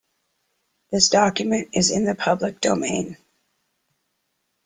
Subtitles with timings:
[0.91, 3.17] This document is in the public domain.